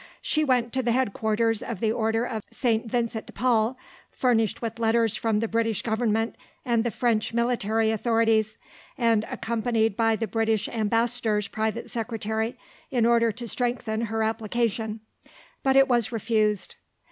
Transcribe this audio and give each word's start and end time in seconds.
She 0.23 0.43
went 0.43 0.73
to 0.73 0.81
the 0.81 0.93
headquarters 0.93 1.61
of 1.61 1.79
the 1.79 1.91
Order 1.91 2.25
of 2.25 2.41
St. 2.49 2.89
Vincent 2.89 3.27
de 3.27 3.31
Paul, 3.33 3.77
furnished 4.09 4.59
with 4.59 4.79
letters 4.79 5.15
from 5.15 5.41
the 5.41 5.47
British 5.47 5.83
Government 5.83 6.35
and 6.65 6.83
the 6.83 6.89
French 6.89 7.35
military 7.35 7.91
authorities, 7.91 8.57
and 8.97 9.25
accompanied 9.29 9.95
by 9.95 10.15
the 10.15 10.25
British 10.25 10.67
Ambassador's 10.69 11.47
private 11.47 11.87
secretary 11.91 12.57
in 12.89 13.05
order 13.05 13.31
to 13.31 13.47
strengthen 13.47 14.01
her 14.05 14.23
application; 14.23 15.01
but 15.61 15.75
it 15.75 15.87
was 15.87 16.11
refused. 16.11 16.77